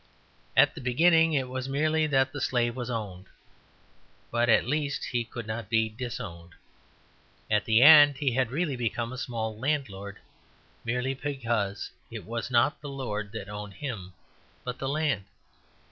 [0.57, 3.27] At the beginning it was merely that the slave was owned,
[4.31, 6.55] but at least he could not be disowned.
[7.51, 10.17] At the end he had really become a small landlord,
[10.83, 14.13] merely because it was not the lord that owned him,
[14.65, 15.25] but the land.